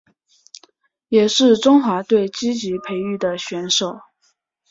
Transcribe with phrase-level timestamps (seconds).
[1.09, 3.99] 也是中华队积极培育的选手。